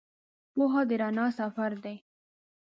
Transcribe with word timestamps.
پوهه 0.53 0.81
د 0.89 0.91
رڼا 1.01 1.27
سفر 1.39 1.71
دی. 1.83 1.95